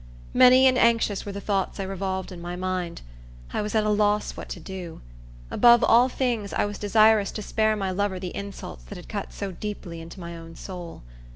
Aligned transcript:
Many 0.33 0.65
and 0.65 0.79
anxious 0.79 1.27
were 1.27 1.31
the 1.31 1.39
thoughts 1.39 1.79
I 1.79 1.83
revolved 1.83 2.31
in 2.31 2.41
my 2.41 2.55
mind. 2.55 3.03
I 3.53 3.61
was 3.61 3.75
at 3.75 3.83
a 3.83 3.89
loss 3.89 4.31
what 4.35 4.49
to 4.49 4.59
do. 4.59 5.01
Above 5.51 5.83
all 5.83 6.09
things, 6.09 6.53
I 6.53 6.65
was 6.65 6.79
desirous 6.79 7.29
to 7.33 7.43
spare 7.43 7.75
my 7.75 7.91
lover 7.91 8.19
the 8.19 8.35
insults 8.35 8.83
that 8.85 8.95
had 8.95 9.07
cut 9.07 9.31
so 9.31 9.51
deeply 9.51 10.01
into 10.01 10.19
my 10.19 10.35
own 10.35 10.55
soul. 10.55 11.03